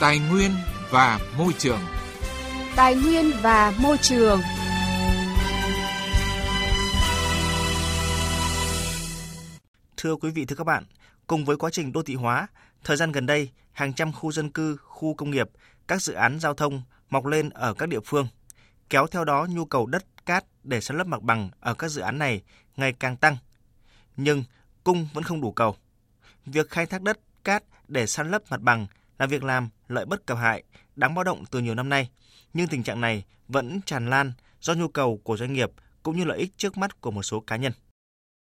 Tài 0.00 0.18
nguyên 0.18 0.50
và 0.90 1.20
môi 1.38 1.52
trường. 1.58 1.80
Tài 2.76 2.94
nguyên 2.94 3.32
và 3.42 3.74
môi 3.82 3.98
trường. 3.98 4.40
Thưa 9.96 10.16
quý 10.16 10.30
vị 10.30 10.44
thưa 10.44 10.56
các 10.56 10.64
bạn, 10.64 10.84
cùng 11.26 11.44
với 11.44 11.56
quá 11.56 11.70
trình 11.72 11.92
đô 11.92 12.02
thị 12.02 12.14
hóa, 12.14 12.46
thời 12.84 12.96
gian 12.96 13.12
gần 13.12 13.26
đây, 13.26 13.50
hàng 13.72 13.92
trăm 13.92 14.12
khu 14.12 14.32
dân 14.32 14.50
cư, 14.50 14.76
khu 14.76 15.14
công 15.14 15.30
nghiệp, 15.30 15.48
các 15.88 16.02
dự 16.02 16.12
án 16.12 16.40
giao 16.40 16.54
thông 16.54 16.82
mọc 17.10 17.26
lên 17.26 17.50
ở 17.50 17.74
các 17.74 17.88
địa 17.88 18.00
phương. 18.04 18.28
Kéo 18.90 19.06
theo 19.06 19.24
đó 19.24 19.46
nhu 19.50 19.64
cầu 19.64 19.86
đất 19.86 20.04
cát 20.26 20.44
để 20.64 20.80
san 20.80 20.98
lấp 20.98 21.06
mặt 21.06 21.22
bằng 21.22 21.50
ở 21.60 21.74
các 21.74 21.88
dự 21.88 22.02
án 22.02 22.18
này 22.18 22.42
ngày 22.76 22.92
càng 22.92 23.16
tăng. 23.16 23.36
Nhưng 24.16 24.44
cung 24.84 25.08
vẫn 25.14 25.24
không 25.24 25.40
đủ 25.40 25.52
cầu. 25.52 25.76
Việc 26.46 26.70
khai 26.70 26.86
thác 26.86 27.02
đất 27.02 27.18
cát 27.44 27.64
để 27.88 28.06
san 28.06 28.30
lấp 28.30 28.42
mặt 28.50 28.60
bằng 28.60 28.86
là 29.18 29.26
việc 29.26 29.44
làm 29.44 29.68
lợi 29.90 30.04
bất 30.04 30.26
cập 30.26 30.38
hại, 30.38 30.62
đáng 30.96 31.14
báo 31.14 31.24
động 31.24 31.44
từ 31.50 31.58
nhiều 31.58 31.74
năm 31.74 31.88
nay. 31.88 32.10
Nhưng 32.52 32.68
tình 32.68 32.82
trạng 32.82 33.00
này 33.00 33.24
vẫn 33.48 33.80
tràn 33.86 34.10
lan 34.10 34.32
do 34.60 34.74
nhu 34.74 34.88
cầu 34.88 35.20
của 35.24 35.36
doanh 35.36 35.52
nghiệp 35.52 35.70
cũng 36.02 36.16
như 36.16 36.24
lợi 36.24 36.38
ích 36.38 36.50
trước 36.56 36.76
mắt 36.76 37.00
của 37.00 37.10
một 37.10 37.22
số 37.22 37.40
cá 37.40 37.56
nhân. 37.56 37.72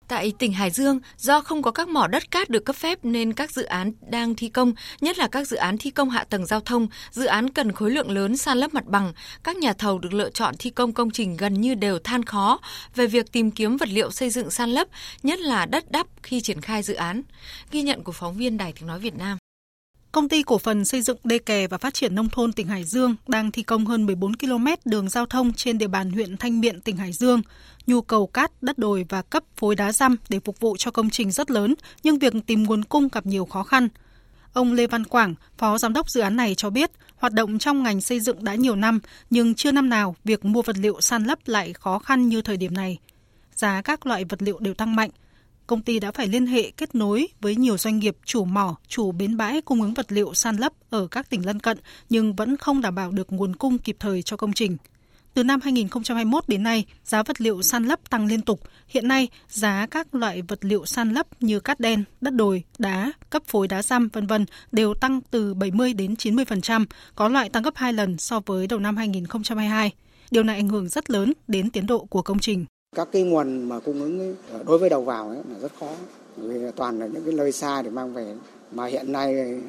Tại 0.07 0.33
tỉnh 0.39 0.53
Hải 0.53 0.71
Dương, 0.71 0.99
do 1.17 1.41
không 1.41 1.61
có 1.61 1.71
các 1.71 1.87
mỏ 1.87 2.07
đất 2.07 2.31
cát 2.31 2.49
được 2.49 2.65
cấp 2.65 2.75
phép 2.75 2.99
nên 3.05 3.33
các 3.33 3.51
dự 3.51 3.63
án 3.63 3.91
đang 4.09 4.35
thi 4.35 4.49
công, 4.49 4.73
nhất 5.01 5.17
là 5.17 5.27
các 5.27 5.47
dự 5.47 5.57
án 5.57 5.77
thi 5.77 5.91
công 5.91 6.09
hạ 6.09 6.23
tầng 6.23 6.45
giao 6.45 6.59
thông, 6.59 6.87
dự 7.11 7.25
án 7.25 7.49
cần 7.49 7.71
khối 7.71 7.91
lượng 7.91 8.11
lớn 8.11 8.37
san 8.37 8.57
lấp 8.57 8.73
mặt 8.73 8.85
bằng, 8.85 9.13
các 9.43 9.57
nhà 9.57 9.73
thầu 9.73 9.99
được 9.99 10.13
lựa 10.13 10.29
chọn 10.29 10.55
thi 10.59 10.69
công 10.69 10.93
công 10.93 11.11
trình 11.11 11.37
gần 11.37 11.53
như 11.53 11.75
đều 11.75 11.99
than 11.99 12.23
khó 12.23 12.59
về 12.95 13.07
việc 13.07 13.31
tìm 13.31 13.51
kiếm 13.51 13.77
vật 13.77 13.89
liệu 13.89 14.11
xây 14.11 14.29
dựng 14.29 14.51
san 14.51 14.69
lấp, 14.69 14.87
nhất 15.23 15.39
là 15.39 15.65
đất 15.65 15.91
đắp 15.91 16.07
khi 16.23 16.41
triển 16.41 16.61
khai 16.61 16.83
dự 16.83 16.93
án. 16.93 17.21
Ghi 17.71 17.81
nhận 17.81 18.03
của 18.03 18.11
phóng 18.11 18.37
viên 18.37 18.57
Đài 18.57 18.73
Tiếng 18.73 18.87
Nói 18.87 18.99
Việt 18.99 19.15
Nam. 19.15 19.37
Công 20.15 20.29
ty 20.29 20.43
cổ 20.43 20.57
phần 20.57 20.85
xây 20.85 21.01
dựng 21.01 21.17
đê 21.23 21.39
kè 21.39 21.67
và 21.67 21.77
phát 21.77 21.93
triển 21.93 22.15
nông 22.15 22.29
thôn 22.29 22.53
tỉnh 22.53 22.67
Hải 22.67 22.83
Dương 22.83 23.15
đang 23.27 23.51
thi 23.51 23.63
công 23.63 23.85
hơn 23.85 24.05
14 24.05 24.35
km 24.35 24.67
đường 24.85 25.09
giao 25.09 25.25
thông 25.25 25.53
trên 25.53 25.77
địa 25.77 25.87
bàn 25.87 26.11
huyện 26.11 26.37
Thanh 26.37 26.61
Miện, 26.61 26.81
tỉnh 26.81 26.97
Hải 26.97 27.11
Dương. 27.11 27.41
Nhu 27.87 28.01
cầu 28.01 28.27
cát, 28.27 28.51
đất 28.63 28.77
đồi 28.77 29.05
và 29.09 29.21
cấp 29.21 29.43
phối 29.55 29.75
đá 29.75 29.91
răm 29.91 30.15
để 30.29 30.39
phục 30.45 30.59
vụ 30.59 30.75
cho 30.77 30.91
công 30.91 31.09
trình 31.09 31.31
rất 31.31 31.51
lớn, 31.51 31.75
nhưng 32.03 32.19
việc 32.19 32.33
tìm 32.47 32.63
nguồn 32.63 32.83
cung 32.83 33.07
gặp 33.11 33.25
nhiều 33.25 33.45
khó 33.45 33.63
khăn. 33.63 33.89
Ông 34.53 34.73
Lê 34.73 34.87
Văn 34.87 35.03
Quảng, 35.03 35.35
Phó 35.57 35.77
Giám 35.77 35.93
đốc 35.93 36.09
dự 36.09 36.21
án 36.21 36.35
này 36.35 36.55
cho 36.55 36.69
biết, 36.69 36.91
hoạt 37.15 37.33
động 37.33 37.59
trong 37.59 37.83
ngành 37.83 38.01
xây 38.01 38.19
dựng 38.19 38.43
đã 38.43 38.55
nhiều 38.55 38.75
năm, 38.75 38.99
nhưng 39.29 39.55
chưa 39.55 39.71
năm 39.71 39.89
nào 39.89 40.15
việc 40.23 40.45
mua 40.45 40.61
vật 40.61 40.77
liệu 40.77 41.01
san 41.01 41.23
lấp 41.23 41.39
lại 41.45 41.73
khó 41.73 41.99
khăn 41.99 42.29
như 42.29 42.41
thời 42.41 42.57
điểm 42.57 42.73
này. 42.73 42.97
Giá 43.55 43.81
các 43.81 44.05
loại 44.05 44.25
vật 44.25 44.41
liệu 44.41 44.59
đều 44.59 44.73
tăng 44.73 44.95
mạnh, 44.95 45.09
công 45.67 45.81
ty 45.81 45.99
đã 45.99 46.11
phải 46.11 46.27
liên 46.27 46.47
hệ 46.47 46.71
kết 46.71 46.95
nối 46.95 47.27
với 47.41 47.55
nhiều 47.55 47.77
doanh 47.77 47.99
nghiệp 47.99 48.17
chủ 48.25 48.45
mỏ, 48.45 48.75
chủ 48.87 49.11
bến 49.11 49.37
bãi 49.37 49.61
cung 49.61 49.81
ứng 49.81 49.93
vật 49.93 50.11
liệu 50.11 50.33
san 50.33 50.55
lấp 50.55 50.73
ở 50.89 51.07
các 51.07 51.29
tỉnh 51.29 51.45
lân 51.45 51.59
cận 51.59 51.77
nhưng 52.09 52.35
vẫn 52.35 52.57
không 52.57 52.81
đảm 52.81 52.95
bảo 52.95 53.11
được 53.11 53.31
nguồn 53.31 53.55
cung 53.55 53.77
kịp 53.77 53.95
thời 53.99 54.21
cho 54.21 54.37
công 54.37 54.53
trình. 54.53 54.77
Từ 55.33 55.43
năm 55.43 55.59
2021 55.63 56.43
đến 56.47 56.63
nay, 56.63 56.85
giá 57.03 57.23
vật 57.23 57.41
liệu 57.41 57.61
san 57.61 57.83
lấp 57.83 58.09
tăng 58.09 58.25
liên 58.25 58.41
tục. 58.41 58.59
Hiện 58.87 59.07
nay, 59.07 59.27
giá 59.47 59.87
các 59.91 60.15
loại 60.15 60.41
vật 60.41 60.59
liệu 60.61 60.85
san 60.85 61.13
lấp 61.13 61.27
như 61.39 61.59
cát 61.59 61.79
đen, 61.79 62.03
đất 62.21 62.33
đồi, 62.33 62.63
đá, 62.77 63.11
cấp 63.29 63.43
phối 63.47 63.67
đá 63.67 63.81
răm 63.81 64.07
vân 64.07 64.27
vân 64.27 64.45
đều 64.71 64.93
tăng 64.93 65.21
từ 65.31 65.53
70 65.53 65.93
đến 65.93 66.13
90%, 66.13 66.85
có 67.15 67.27
loại 67.27 67.49
tăng 67.49 67.63
gấp 67.63 67.75
2 67.75 67.93
lần 67.93 68.17
so 68.17 68.39
với 68.45 68.67
đầu 68.67 68.79
năm 68.79 68.97
2022. 68.97 69.91
Điều 70.31 70.43
này 70.43 70.55
ảnh 70.55 70.69
hưởng 70.69 70.89
rất 70.89 71.09
lớn 71.09 71.33
đến 71.47 71.69
tiến 71.69 71.87
độ 71.87 72.05
của 72.05 72.21
công 72.21 72.39
trình 72.39 72.65
các 72.95 73.07
cái 73.11 73.21
nguồn 73.21 73.69
mà 73.69 73.79
cung 73.79 74.01
ứng 74.01 74.19
ấy, 74.19 74.35
ờ, 74.51 74.63
đối 74.67 74.77
với 74.77 74.89
đầu 74.89 75.01
vào 75.01 75.29
ấy 75.29 75.37
là 75.51 75.59
rất 75.59 75.71
khó. 75.79 75.89
Vì 76.37 76.71
toàn 76.75 76.99
là 76.99 77.07
những 77.07 77.25
cái 77.25 77.33
nơi 77.33 77.51
xa 77.51 77.81
để 77.81 77.89
mang 77.89 78.13
về. 78.13 78.35
Mà 78.71 78.85
hiện 78.85 79.11
nay 79.11 79.61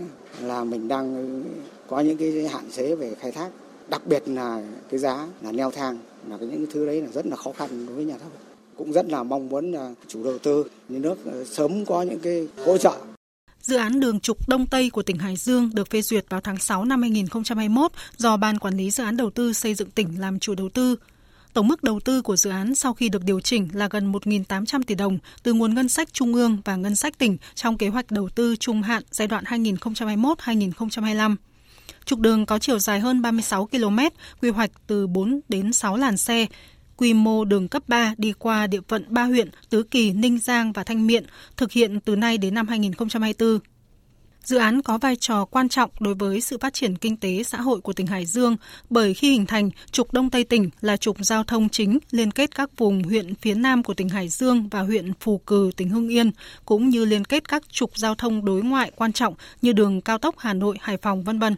là 0.42 0.64
mình 0.64 0.88
đang 0.88 1.14
ờ, 1.16 1.50
có 1.88 2.00
những 2.00 2.16
cái 2.16 2.48
hạn 2.48 2.64
chế 2.72 2.94
về 2.94 3.14
khai 3.20 3.32
thác. 3.32 3.48
Đặc 3.88 4.02
biệt 4.06 4.22
là 4.26 4.62
cái 4.90 5.00
giá 5.00 5.26
là 5.42 5.52
neo 5.52 5.70
thang 5.70 5.98
là 6.28 6.36
cái 6.38 6.48
những 6.48 6.56
cái 6.56 6.66
thứ 6.72 6.86
đấy 6.86 7.02
là 7.02 7.08
rất 7.12 7.26
là 7.26 7.36
khó 7.36 7.52
khăn 7.52 7.86
đối 7.86 7.96
với 7.96 8.04
nhà 8.04 8.18
thầu. 8.18 8.30
Cũng 8.76 8.92
rất 8.92 9.08
là 9.08 9.22
mong 9.22 9.48
muốn 9.48 9.72
là 9.72 9.94
chủ 10.08 10.24
đầu 10.24 10.38
tư 10.38 10.64
nhà 10.88 10.98
nước 10.98 11.18
ờ, 11.24 11.44
sớm 11.44 11.84
có 11.84 12.02
những 12.02 12.20
cái 12.20 12.48
hỗ 12.64 12.78
trợ. 12.78 12.96
Dự 13.60 13.76
án 13.76 14.00
đường 14.00 14.20
trục 14.20 14.48
Đông 14.48 14.66
Tây 14.66 14.90
của 14.90 15.02
tỉnh 15.02 15.18
Hải 15.18 15.36
Dương 15.36 15.70
được 15.74 15.90
phê 15.90 16.02
duyệt 16.02 16.24
vào 16.28 16.40
tháng 16.40 16.58
6 16.58 16.84
năm 16.84 17.02
2021 17.02 17.92
do 18.16 18.36
Ban 18.36 18.58
Quản 18.58 18.76
lý 18.76 18.90
Dự 18.90 19.04
án 19.04 19.16
Đầu 19.16 19.30
tư 19.30 19.52
xây 19.52 19.74
dựng 19.74 19.90
tỉnh 19.90 20.20
làm 20.20 20.38
chủ 20.38 20.54
đầu 20.54 20.68
tư. 20.68 20.96
Tổng 21.56 21.68
mức 21.68 21.82
đầu 21.82 22.00
tư 22.00 22.22
của 22.22 22.36
dự 22.36 22.50
án 22.50 22.74
sau 22.74 22.94
khi 22.94 23.08
được 23.08 23.24
điều 23.24 23.40
chỉnh 23.40 23.68
là 23.72 23.88
gần 23.90 24.12
1.800 24.12 24.82
tỷ 24.86 24.94
đồng 24.94 25.18
từ 25.42 25.52
nguồn 25.52 25.74
ngân 25.74 25.88
sách 25.88 26.12
trung 26.12 26.34
ương 26.34 26.58
và 26.64 26.76
ngân 26.76 26.96
sách 26.96 27.18
tỉnh 27.18 27.36
trong 27.54 27.78
kế 27.78 27.88
hoạch 27.88 28.10
đầu 28.10 28.28
tư 28.28 28.56
trung 28.56 28.82
hạn 28.82 29.02
giai 29.10 29.28
đoạn 29.28 29.44
2021-2025. 29.44 31.36
Trục 32.04 32.18
đường 32.18 32.46
có 32.46 32.58
chiều 32.58 32.78
dài 32.78 33.00
hơn 33.00 33.22
36 33.22 33.66
km, 33.66 33.98
quy 34.40 34.50
hoạch 34.50 34.70
từ 34.86 35.06
4 35.06 35.40
đến 35.48 35.72
6 35.72 35.96
làn 35.96 36.16
xe, 36.16 36.46
quy 36.96 37.14
mô 37.14 37.44
đường 37.44 37.68
cấp 37.68 37.82
3 37.88 38.14
đi 38.18 38.32
qua 38.32 38.66
địa 38.66 38.80
phận 38.88 39.04
ba 39.08 39.24
huyện 39.24 39.50
Tứ 39.70 39.82
Kỳ, 39.82 40.12
Ninh 40.12 40.38
Giang 40.38 40.72
và 40.72 40.84
Thanh 40.84 41.06
Miện, 41.06 41.24
thực 41.56 41.72
hiện 41.72 42.00
từ 42.00 42.16
nay 42.16 42.38
đến 42.38 42.54
năm 42.54 42.68
2024. 42.68 43.58
Dự 44.46 44.56
án 44.56 44.82
có 44.82 44.98
vai 44.98 45.16
trò 45.16 45.44
quan 45.44 45.68
trọng 45.68 45.90
đối 46.00 46.14
với 46.14 46.40
sự 46.40 46.58
phát 46.60 46.74
triển 46.74 46.96
kinh 46.96 47.16
tế 47.16 47.42
xã 47.42 47.60
hội 47.60 47.80
của 47.80 47.92
tỉnh 47.92 48.06
Hải 48.06 48.26
Dương 48.26 48.56
bởi 48.90 49.14
khi 49.14 49.30
hình 49.30 49.46
thành, 49.46 49.70
trục 49.90 50.12
Đông 50.12 50.30
Tây 50.30 50.44
tỉnh 50.44 50.70
là 50.80 50.96
trục 50.96 51.16
giao 51.20 51.44
thông 51.44 51.68
chính 51.68 51.98
liên 52.10 52.30
kết 52.30 52.54
các 52.54 52.70
vùng 52.76 53.02
huyện 53.02 53.34
phía 53.34 53.54
Nam 53.54 53.82
của 53.82 53.94
tỉnh 53.94 54.08
Hải 54.08 54.28
Dương 54.28 54.68
và 54.68 54.80
huyện 54.80 55.12
Phù 55.20 55.38
Cử, 55.38 55.70
tỉnh 55.76 55.88
Hưng 55.88 56.08
Yên, 56.08 56.30
cũng 56.64 56.88
như 56.88 57.04
liên 57.04 57.24
kết 57.24 57.48
các 57.48 57.62
trục 57.68 57.96
giao 57.96 58.14
thông 58.14 58.44
đối 58.44 58.62
ngoại 58.62 58.92
quan 58.96 59.12
trọng 59.12 59.34
như 59.62 59.72
đường 59.72 60.00
cao 60.00 60.18
tốc 60.18 60.34
Hà 60.38 60.54
Nội, 60.54 60.76
Hải 60.80 60.96
Phòng, 60.96 61.22
vân 61.22 61.38
vân. 61.38 61.56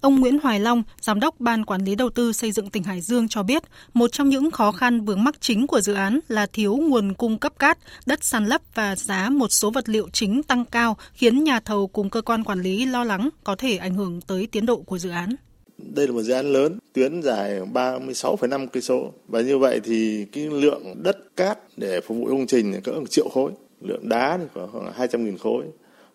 Ông 0.00 0.20
Nguyễn 0.20 0.38
Hoài 0.42 0.60
Long, 0.60 0.82
Giám 1.00 1.20
đốc 1.20 1.40
Ban 1.40 1.64
Quản 1.64 1.84
lý 1.84 1.94
Đầu 1.94 2.10
tư 2.10 2.32
xây 2.32 2.52
dựng 2.52 2.70
tỉnh 2.70 2.82
Hải 2.82 3.00
Dương 3.00 3.28
cho 3.28 3.42
biết, 3.42 3.62
một 3.94 4.12
trong 4.12 4.28
những 4.28 4.50
khó 4.50 4.72
khăn 4.72 5.04
vướng 5.04 5.24
mắc 5.24 5.40
chính 5.40 5.66
của 5.66 5.80
dự 5.80 5.94
án 5.94 6.20
là 6.28 6.46
thiếu 6.46 6.76
nguồn 6.76 7.14
cung 7.14 7.38
cấp 7.38 7.58
cát, 7.58 7.78
đất 8.06 8.24
sàn 8.24 8.46
lấp 8.46 8.60
và 8.74 8.96
giá 8.96 9.30
một 9.30 9.48
số 9.48 9.70
vật 9.70 9.88
liệu 9.88 10.08
chính 10.12 10.42
tăng 10.42 10.64
cao 10.64 10.96
khiến 11.12 11.44
nhà 11.44 11.60
thầu 11.60 11.86
cùng 11.86 12.10
cơ 12.10 12.22
quan 12.22 12.44
quản 12.44 12.62
lý 12.62 12.86
lo 12.86 13.04
lắng 13.04 13.28
có 13.44 13.56
thể 13.56 13.76
ảnh 13.76 13.94
hưởng 13.94 14.20
tới 14.20 14.48
tiến 14.52 14.66
độ 14.66 14.76
của 14.76 14.98
dự 14.98 15.10
án. 15.10 15.34
Đây 15.78 16.06
là 16.06 16.12
một 16.12 16.22
dự 16.22 16.32
án 16.32 16.52
lớn, 16.52 16.78
tuyến 16.92 17.22
dài 17.22 17.60
36,5 17.60 18.66
cây 18.66 18.82
số 18.82 19.12
và 19.28 19.40
như 19.40 19.58
vậy 19.58 19.80
thì 19.84 20.26
cái 20.32 20.46
lượng 20.46 21.02
đất 21.02 21.16
cát 21.36 21.58
để 21.76 22.00
phục 22.00 22.16
vụ 22.16 22.26
công 22.26 22.46
trình 22.46 22.80
cỡ 22.84 22.92
1 22.92 23.10
triệu 23.10 23.28
khối, 23.28 23.52
lượng 23.80 24.08
đá 24.08 24.38
thì 24.38 24.60
khoảng 24.72 24.92
200.000 24.98 25.38
khối. 25.38 25.64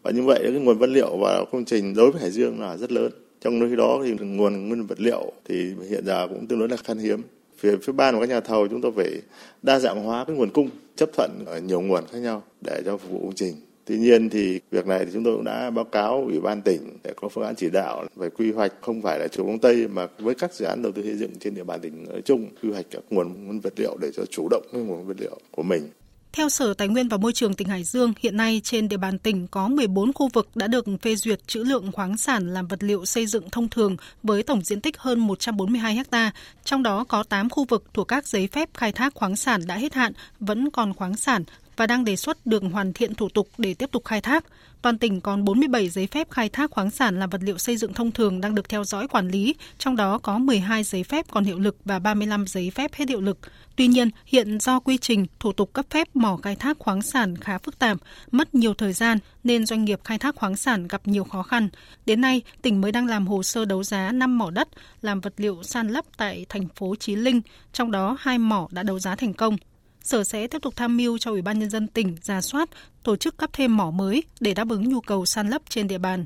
Và 0.03 0.11
như 0.11 0.23
vậy 0.23 0.39
cái 0.43 0.51
nguồn 0.51 0.77
vật 0.77 0.89
liệu 0.89 1.17
vào 1.17 1.45
công 1.51 1.65
trình 1.65 1.93
đối 1.95 2.11
với 2.11 2.21
Hải 2.21 2.31
Dương 2.31 2.61
là 2.61 2.77
rất 2.77 2.91
lớn 2.91 3.11
trong 3.45 3.69
khi 3.69 3.75
đó 3.75 4.01
thì 4.03 4.25
nguồn 4.25 4.67
nguyên 4.67 4.85
vật 4.85 4.99
liệu 4.99 5.31
thì 5.45 5.73
hiện 5.89 6.05
giờ 6.05 6.27
cũng 6.27 6.47
tương 6.47 6.59
đối 6.59 6.69
là 6.69 6.77
khan 6.77 6.97
hiếm 6.97 7.21
phía 7.57 7.75
phía 7.83 7.93
ban 7.93 8.13
của 8.15 8.19
các 8.19 8.29
nhà 8.29 8.39
thầu 8.39 8.67
chúng 8.67 8.81
tôi 8.81 8.91
phải 8.95 9.21
đa 9.61 9.79
dạng 9.79 10.03
hóa 10.03 10.25
cái 10.25 10.35
nguồn 10.35 10.49
cung, 10.49 10.69
chấp 10.95 11.09
thuận 11.13 11.31
ở 11.45 11.59
nhiều 11.59 11.81
nguồn 11.81 12.03
khác 12.11 12.19
nhau 12.19 12.43
để 12.61 12.81
cho 12.85 12.97
phục 12.97 13.11
vụ 13.11 13.19
công 13.19 13.35
trình 13.35 13.55
Tuy 13.85 13.97
nhiên 13.97 14.29
thì 14.29 14.59
việc 14.71 14.87
này 14.87 15.05
thì 15.05 15.11
chúng 15.13 15.23
tôi 15.23 15.35
cũng 15.35 15.43
đã 15.43 15.69
báo 15.69 15.85
cáo 15.85 16.23
ủy 16.25 16.39
ban 16.39 16.61
tỉnh 16.61 16.97
để 17.03 17.13
có 17.15 17.29
phương 17.29 17.43
án 17.43 17.55
chỉ 17.55 17.69
đạo 17.69 18.05
về 18.15 18.29
quy 18.29 18.51
hoạch 18.51 18.73
không 18.81 19.01
phải 19.01 19.19
là 19.19 19.27
chủ 19.27 19.47
đông 19.47 19.59
tây 19.59 19.87
mà 19.87 20.07
với 20.19 20.35
các 20.35 20.53
dự 20.53 20.65
án 20.65 20.81
đầu 20.81 20.91
tư 20.91 21.03
xây 21.03 21.15
dựng 21.15 21.31
trên 21.39 21.55
địa 21.55 21.63
bàn 21.63 21.79
tỉnh 21.81 22.05
nói 22.09 22.21
chung, 22.25 22.47
quy 22.63 22.71
hoạch 22.71 22.85
các 22.91 23.03
nguồn 23.09 23.45
nguyên 23.45 23.59
vật 23.59 23.73
liệu 23.77 23.97
để 24.01 24.11
cho 24.13 24.25
chủ 24.25 24.47
động 24.51 24.63
cái 24.73 24.81
nguồn 24.81 25.07
vật 25.07 25.17
liệu 25.19 25.37
của 25.51 25.63
mình. 25.63 25.89
Theo 26.35 26.49
Sở 26.49 26.73
Tài 26.73 26.87
nguyên 26.87 27.07
và 27.07 27.17
Môi 27.17 27.33
trường 27.33 27.53
tỉnh 27.53 27.67
Hải 27.67 27.83
Dương, 27.83 28.13
hiện 28.19 28.37
nay 28.37 28.61
trên 28.63 28.89
địa 28.89 28.97
bàn 28.97 29.19
tỉnh 29.19 29.47
có 29.47 29.67
14 29.67 30.13
khu 30.13 30.29
vực 30.33 30.49
đã 30.55 30.67
được 30.67 30.85
phê 31.01 31.15
duyệt 31.15 31.47
trữ 31.47 31.63
lượng 31.63 31.91
khoáng 31.91 32.17
sản 32.17 32.53
làm 32.53 32.67
vật 32.67 32.83
liệu 32.83 33.05
xây 33.05 33.27
dựng 33.27 33.49
thông 33.49 33.69
thường 33.69 33.97
với 34.23 34.43
tổng 34.43 34.61
diện 34.61 34.81
tích 34.81 34.97
hơn 34.97 35.19
142 35.19 36.03
ha, 36.11 36.31
trong 36.63 36.83
đó 36.83 37.03
có 37.03 37.23
8 37.23 37.49
khu 37.49 37.65
vực 37.65 37.83
thuộc 37.93 38.07
các 38.07 38.27
giấy 38.27 38.47
phép 38.47 38.69
khai 38.73 38.91
thác 38.91 39.13
khoáng 39.13 39.35
sản 39.35 39.61
đã 39.67 39.75
hết 39.75 39.93
hạn, 39.93 40.13
vẫn 40.39 40.69
còn 40.69 40.93
khoáng 40.93 41.15
sản 41.15 41.43
và 41.77 41.87
đang 41.87 42.05
đề 42.05 42.15
xuất 42.15 42.45
được 42.45 42.63
hoàn 42.71 42.93
thiện 42.93 43.15
thủ 43.15 43.29
tục 43.29 43.49
để 43.57 43.73
tiếp 43.73 43.91
tục 43.91 44.05
khai 44.05 44.21
thác. 44.21 44.45
Toàn 44.81 44.97
tỉnh 44.97 45.21
còn 45.21 45.45
47 45.45 45.89
giấy 45.89 46.07
phép 46.07 46.31
khai 46.31 46.49
thác 46.49 46.71
khoáng 46.71 46.91
sản 46.91 47.19
làm 47.19 47.29
vật 47.29 47.41
liệu 47.43 47.57
xây 47.57 47.77
dựng 47.77 47.93
thông 47.93 48.11
thường 48.11 48.41
đang 48.41 48.55
được 48.55 48.69
theo 48.69 48.83
dõi 48.83 49.07
quản 49.07 49.27
lý, 49.27 49.55
trong 49.77 49.95
đó 49.95 50.17
có 50.17 50.37
12 50.37 50.83
giấy 50.83 51.03
phép 51.03 51.25
còn 51.31 51.43
hiệu 51.43 51.59
lực 51.59 51.77
và 51.85 51.99
35 51.99 52.47
giấy 52.47 52.71
phép 52.75 52.93
hết 52.93 53.09
hiệu 53.09 53.21
lực. 53.21 53.37
Tuy 53.75 53.87
nhiên, 53.87 54.09
hiện 54.25 54.59
do 54.59 54.79
quy 54.79 54.97
trình, 54.97 55.25
thủ 55.39 55.51
tục 55.51 55.73
cấp 55.73 55.85
phép 55.89 56.15
mỏ 56.15 56.37
khai 56.37 56.55
thác 56.55 56.79
khoáng 56.79 57.01
sản 57.01 57.37
khá 57.37 57.57
phức 57.57 57.79
tạp, 57.79 57.97
mất 58.31 58.55
nhiều 58.55 58.73
thời 58.73 58.93
gian 58.93 59.17
nên 59.43 59.65
doanh 59.65 59.85
nghiệp 59.85 59.99
khai 60.03 60.19
thác 60.19 60.35
khoáng 60.35 60.55
sản 60.55 60.87
gặp 60.87 61.01
nhiều 61.05 61.23
khó 61.23 61.43
khăn. 61.43 61.69
Đến 62.05 62.21
nay, 62.21 62.41
tỉnh 62.61 62.81
mới 62.81 62.91
đang 62.91 63.05
làm 63.05 63.27
hồ 63.27 63.43
sơ 63.43 63.65
đấu 63.65 63.83
giá 63.83 64.11
5 64.11 64.37
mỏ 64.37 64.51
đất 64.51 64.67
làm 65.01 65.21
vật 65.21 65.33
liệu 65.37 65.63
san 65.63 65.87
lấp 65.87 66.05
tại 66.17 66.45
thành 66.49 66.67
phố 66.75 66.95
Chí 66.95 67.15
Linh, 67.15 67.41
trong 67.73 67.91
đó 67.91 68.17
hai 68.19 68.37
mỏ 68.37 68.67
đã 68.71 68.83
đấu 68.83 68.99
giá 68.99 69.15
thành 69.15 69.33
công. 69.33 69.57
Sở 70.05 70.23
sẽ 70.23 70.47
tiếp 70.47 70.61
tục 70.61 70.75
tham 70.75 70.97
mưu 70.97 71.17
cho 71.17 71.31
Ủy 71.31 71.41
ban 71.41 71.59
Nhân 71.59 71.69
dân 71.69 71.87
tỉnh 71.87 72.15
ra 72.23 72.41
soát, 72.41 72.69
tổ 73.03 73.15
chức 73.15 73.37
cấp 73.37 73.49
thêm 73.53 73.77
mỏ 73.77 73.91
mới 73.91 74.23
để 74.39 74.53
đáp 74.53 74.69
ứng 74.69 74.89
nhu 74.89 75.01
cầu 75.01 75.25
san 75.25 75.49
lấp 75.49 75.61
trên 75.69 75.87
địa 75.87 75.97
bàn. 75.97 76.25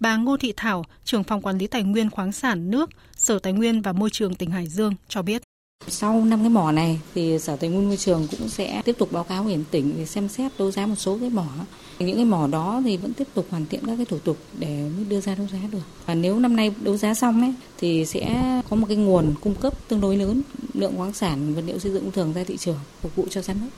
Bà 0.00 0.16
Ngô 0.16 0.36
Thị 0.36 0.52
Thảo, 0.56 0.84
trưởng 1.04 1.24
phòng 1.24 1.42
quản 1.42 1.58
lý 1.58 1.66
tài 1.66 1.82
nguyên 1.82 2.10
khoáng 2.10 2.32
sản 2.32 2.70
nước, 2.70 2.90
Sở 3.16 3.38
Tài 3.38 3.52
nguyên 3.52 3.82
và 3.82 3.92
Môi 3.92 4.10
trường 4.10 4.34
tỉnh 4.34 4.50
Hải 4.50 4.66
Dương 4.66 4.94
cho 5.08 5.22
biết. 5.22 5.42
Sau 5.88 6.24
năm 6.24 6.40
cái 6.40 6.48
mỏ 6.48 6.72
này 6.72 7.00
thì 7.14 7.38
Sở 7.38 7.56
Tài 7.56 7.70
nguyên 7.70 7.88
Môi 7.88 7.96
trường 7.96 8.26
cũng 8.30 8.48
sẽ 8.48 8.82
tiếp 8.84 8.98
tục 8.98 9.12
báo 9.12 9.24
cáo 9.24 9.42
huyện 9.42 9.64
tỉnh 9.70 9.94
để 9.96 10.06
xem 10.06 10.28
xét 10.28 10.52
đấu 10.58 10.70
giá 10.70 10.86
một 10.86 10.94
số 10.98 11.18
cái 11.20 11.30
mỏ. 11.30 11.48
Những 11.98 12.16
cái 12.16 12.24
mỏ 12.24 12.46
đó 12.46 12.82
thì 12.84 12.96
vẫn 12.96 13.12
tiếp 13.14 13.28
tục 13.34 13.46
hoàn 13.50 13.66
thiện 13.66 13.86
các 13.86 13.96
cái 13.96 14.06
thủ 14.06 14.18
tục 14.18 14.38
để 14.58 14.90
mới 14.96 15.04
đưa 15.04 15.20
ra 15.20 15.34
đấu 15.34 15.46
giá 15.52 15.58
được. 15.72 15.82
Và 16.06 16.14
nếu 16.14 16.40
năm 16.40 16.56
nay 16.56 16.74
đấu 16.80 16.96
giá 16.96 17.14
xong 17.14 17.40
ấy 17.40 17.54
thì 17.78 18.06
sẽ 18.06 18.42
có 18.70 18.76
một 18.76 18.86
cái 18.88 18.96
nguồn 18.96 19.34
cung 19.40 19.54
cấp 19.54 19.88
tương 19.88 20.00
đối 20.00 20.16
lớn 20.16 20.42
lượng 20.78 20.96
khoáng 20.96 21.12
sản 21.12 21.54
vật 21.54 21.62
liệu 21.66 21.78
xây 21.78 21.92
dựng 21.92 22.12
thường 22.12 22.32
ra 22.32 22.44
thị 22.44 22.56
trường 22.56 22.78
phục 23.00 23.16
vụ 23.16 23.26
cho 23.30 23.42
sản 23.42 23.56
nước. 23.60 23.68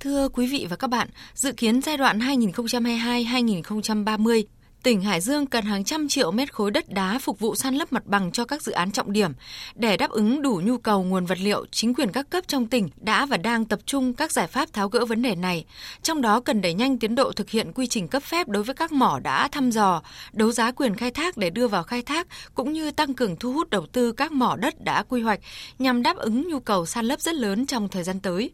Thưa 0.00 0.28
quý 0.28 0.46
vị 0.46 0.66
và 0.70 0.76
các 0.76 0.86
bạn, 0.86 1.08
dự 1.34 1.52
kiến 1.52 1.82
giai 1.82 1.96
đoạn 1.96 2.18
2022-2030 2.18 4.42
tỉnh 4.82 5.00
Hải 5.00 5.20
Dương 5.20 5.46
cần 5.46 5.64
hàng 5.64 5.84
trăm 5.84 6.08
triệu 6.08 6.30
mét 6.30 6.52
khối 6.52 6.70
đất 6.70 6.88
đá 6.88 7.18
phục 7.18 7.38
vụ 7.38 7.54
san 7.54 7.74
lấp 7.74 7.92
mặt 7.92 8.06
bằng 8.06 8.32
cho 8.32 8.44
các 8.44 8.62
dự 8.62 8.72
án 8.72 8.90
trọng 8.90 9.12
điểm. 9.12 9.32
Để 9.74 9.96
đáp 9.96 10.10
ứng 10.10 10.42
đủ 10.42 10.60
nhu 10.64 10.78
cầu 10.78 11.02
nguồn 11.02 11.26
vật 11.26 11.38
liệu, 11.40 11.66
chính 11.70 11.94
quyền 11.94 12.12
các 12.12 12.30
cấp 12.30 12.44
trong 12.48 12.66
tỉnh 12.66 12.88
đã 12.96 13.26
và 13.26 13.36
đang 13.36 13.64
tập 13.64 13.80
trung 13.86 14.14
các 14.14 14.32
giải 14.32 14.46
pháp 14.46 14.72
tháo 14.72 14.88
gỡ 14.88 15.04
vấn 15.04 15.22
đề 15.22 15.34
này. 15.34 15.64
Trong 16.02 16.20
đó 16.20 16.40
cần 16.40 16.60
đẩy 16.60 16.74
nhanh 16.74 16.98
tiến 16.98 17.14
độ 17.14 17.32
thực 17.32 17.50
hiện 17.50 17.72
quy 17.72 17.86
trình 17.86 18.08
cấp 18.08 18.22
phép 18.22 18.48
đối 18.48 18.62
với 18.62 18.74
các 18.74 18.92
mỏ 18.92 19.20
đã 19.22 19.48
thăm 19.48 19.70
dò, 19.70 20.02
đấu 20.32 20.52
giá 20.52 20.70
quyền 20.70 20.96
khai 20.96 21.10
thác 21.10 21.36
để 21.36 21.50
đưa 21.50 21.68
vào 21.68 21.82
khai 21.82 22.02
thác, 22.02 22.26
cũng 22.54 22.72
như 22.72 22.90
tăng 22.90 23.14
cường 23.14 23.36
thu 23.36 23.52
hút 23.52 23.70
đầu 23.70 23.86
tư 23.86 24.12
các 24.12 24.32
mỏ 24.32 24.56
đất 24.56 24.84
đã 24.84 25.02
quy 25.02 25.22
hoạch 25.22 25.40
nhằm 25.78 26.02
đáp 26.02 26.16
ứng 26.16 26.48
nhu 26.48 26.60
cầu 26.60 26.86
san 26.86 27.06
lấp 27.06 27.20
rất 27.20 27.34
lớn 27.34 27.66
trong 27.66 27.88
thời 27.88 28.02
gian 28.02 28.20
tới. 28.20 28.50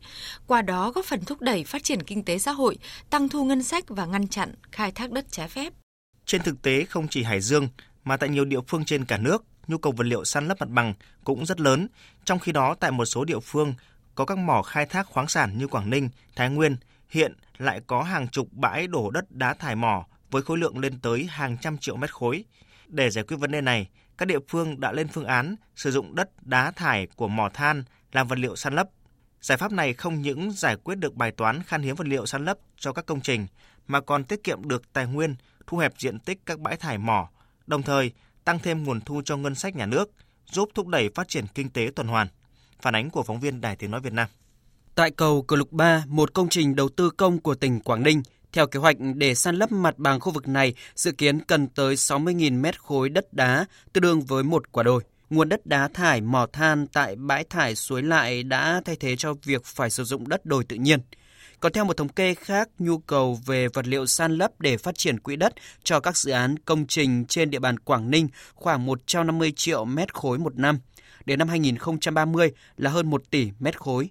Qua 0.46 0.62
đó 0.62 0.90
góp 0.90 1.04
phần 1.04 1.24
thúc 1.24 1.40
đẩy 1.40 1.64
phát 1.64 1.84
triển 1.84 2.02
kinh 2.02 2.24
tế 2.24 2.38
xã 2.38 2.52
hội, 2.52 2.78
tăng 3.10 3.28
thu 3.28 3.44
ngân 3.44 3.62
sách 3.62 3.84
và 3.88 4.06
ngăn 4.06 4.28
chặn 4.28 4.54
khai 4.72 4.92
thác 4.92 5.10
đất 5.10 5.24
trái 5.30 5.48
phép. 5.48 5.72
Trên 6.26 6.42
thực 6.42 6.62
tế, 6.62 6.84
không 6.84 7.08
chỉ 7.08 7.22
Hải 7.22 7.40
Dương 7.40 7.68
mà 8.04 8.16
tại 8.16 8.28
nhiều 8.28 8.44
địa 8.44 8.60
phương 8.68 8.84
trên 8.84 9.04
cả 9.04 9.18
nước, 9.18 9.44
nhu 9.66 9.78
cầu 9.78 9.92
vật 9.92 10.06
liệu 10.06 10.24
san 10.24 10.48
lấp 10.48 10.60
mặt 10.60 10.68
bằng 10.68 10.94
cũng 11.24 11.46
rất 11.46 11.60
lớn. 11.60 11.88
Trong 12.24 12.38
khi 12.38 12.52
đó, 12.52 12.74
tại 12.80 12.90
một 12.90 13.04
số 13.04 13.24
địa 13.24 13.40
phương 13.40 13.74
có 14.14 14.24
các 14.24 14.38
mỏ 14.38 14.62
khai 14.62 14.86
thác 14.86 15.06
khoáng 15.06 15.28
sản 15.28 15.58
như 15.58 15.66
Quảng 15.66 15.90
Ninh, 15.90 16.08
Thái 16.36 16.50
Nguyên, 16.50 16.76
hiện 17.08 17.34
lại 17.58 17.80
có 17.86 18.02
hàng 18.02 18.28
chục 18.28 18.48
bãi 18.52 18.86
đổ 18.86 19.10
đất 19.10 19.32
đá 19.32 19.54
thải 19.54 19.76
mỏ 19.76 20.06
với 20.30 20.42
khối 20.42 20.58
lượng 20.58 20.78
lên 20.78 20.98
tới 21.00 21.24
hàng 21.30 21.56
trăm 21.60 21.78
triệu 21.78 21.96
mét 21.96 22.14
khối. 22.14 22.44
Để 22.86 23.10
giải 23.10 23.24
quyết 23.24 23.36
vấn 23.36 23.50
đề 23.50 23.60
này, 23.60 23.88
các 24.18 24.26
địa 24.26 24.38
phương 24.48 24.80
đã 24.80 24.92
lên 24.92 25.08
phương 25.08 25.24
án 25.24 25.56
sử 25.76 25.90
dụng 25.90 26.14
đất 26.14 26.46
đá 26.46 26.70
thải 26.70 27.06
của 27.16 27.28
mỏ 27.28 27.48
than 27.54 27.84
làm 28.12 28.28
vật 28.28 28.38
liệu 28.38 28.56
san 28.56 28.74
lấp. 28.74 28.88
Giải 29.40 29.58
pháp 29.58 29.72
này 29.72 29.94
không 29.94 30.22
những 30.22 30.52
giải 30.52 30.76
quyết 30.76 30.94
được 30.94 31.14
bài 31.14 31.30
toán 31.30 31.62
khan 31.62 31.82
hiếm 31.82 31.96
vật 31.96 32.06
liệu 32.06 32.26
san 32.26 32.44
lấp 32.44 32.58
cho 32.76 32.92
các 32.92 33.06
công 33.06 33.20
trình, 33.20 33.46
mà 33.86 34.00
còn 34.00 34.24
tiết 34.24 34.44
kiệm 34.44 34.68
được 34.68 34.92
tài 34.92 35.06
nguyên 35.06 35.34
thu 35.66 35.78
hẹp 35.78 35.92
diện 35.98 36.18
tích 36.18 36.38
các 36.46 36.58
bãi 36.58 36.76
thải 36.76 36.98
mỏ, 36.98 37.28
đồng 37.66 37.82
thời 37.82 38.12
tăng 38.44 38.58
thêm 38.58 38.84
nguồn 38.84 39.00
thu 39.00 39.22
cho 39.24 39.36
ngân 39.36 39.54
sách 39.54 39.76
nhà 39.76 39.86
nước, 39.86 40.10
giúp 40.52 40.68
thúc 40.74 40.86
đẩy 40.86 41.10
phát 41.14 41.28
triển 41.28 41.44
kinh 41.54 41.70
tế 41.70 41.90
tuần 41.96 42.08
hoàn. 42.08 42.28
Phản 42.80 42.94
ánh 42.94 43.10
của 43.10 43.22
phóng 43.22 43.40
viên 43.40 43.60
Đài 43.60 43.76
Tiếng 43.76 43.90
Nói 43.90 44.00
Việt 44.00 44.12
Nam. 44.12 44.28
Tại 44.94 45.10
cầu 45.10 45.42
cửa 45.42 45.56
Lục 45.56 45.72
3, 45.72 46.04
một 46.06 46.34
công 46.34 46.48
trình 46.48 46.76
đầu 46.76 46.88
tư 46.88 47.10
công 47.10 47.40
của 47.40 47.54
tỉnh 47.54 47.80
Quảng 47.80 48.02
Ninh, 48.02 48.22
theo 48.52 48.66
kế 48.66 48.80
hoạch 48.80 48.96
để 49.14 49.34
san 49.34 49.56
lấp 49.56 49.72
mặt 49.72 49.98
bằng 49.98 50.20
khu 50.20 50.32
vực 50.32 50.48
này 50.48 50.74
dự 50.94 51.12
kiến 51.12 51.40
cần 51.40 51.68
tới 51.68 51.94
60.000 51.94 52.60
mét 52.60 52.80
khối 52.80 53.08
đất 53.08 53.32
đá, 53.32 53.66
tương 53.92 54.02
đương 54.02 54.20
với 54.20 54.42
một 54.42 54.72
quả 54.72 54.82
đồi. 54.82 55.02
Nguồn 55.30 55.48
đất 55.48 55.66
đá 55.66 55.88
thải 55.88 56.20
mỏ 56.20 56.46
than 56.52 56.86
tại 56.86 57.16
bãi 57.16 57.44
thải 57.44 57.74
suối 57.74 58.02
lại 58.02 58.42
đã 58.42 58.82
thay 58.84 58.96
thế 58.96 59.16
cho 59.16 59.34
việc 59.42 59.64
phải 59.64 59.90
sử 59.90 60.04
dụng 60.04 60.28
đất 60.28 60.46
đồi 60.46 60.64
tự 60.64 60.76
nhiên– 60.76 61.00
còn 61.60 61.72
theo 61.72 61.84
một 61.84 61.96
thống 61.96 62.08
kê 62.08 62.34
khác, 62.34 62.68
nhu 62.78 62.98
cầu 62.98 63.38
về 63.46 63.68
vật 63.68 63.86
liệu 63.86 64.06
san 64.06 64.36
lấp 64.36 64.60
để 64.60 64.76
phát 64.76 64.98
triển 64.98 65.20
quỹ 65.20 65.36
đất 65.36 65.54
cho 65.82 66.00
các 66.00 66.16
dự 66.16 66.30
án 66.30 66.58
công 66.58 66.86
trình 66.86 67.24
trên 67.26 67.50
địa 67.50 67.58
bàn 67.58 67.78
Quảng 67.78 68.10
Ninh 68.10 68.28
khoảng 68.54 68.86
150 68.86 69.52
triệu 69.56 69.84
mét 69.84 70.14
khối 70.14 70.38
một 70.38 70.56
năm. 70.56 70.78
Đến 71.24 71.38
năm 71.38 71.48
2030 71.48 72.50
là 72.76 72.90
hơn 72.90 73.10
1 73.10 73.22
tỷ 73.30 73.50
mét 73.58 73.80
khối. 73.80 74.10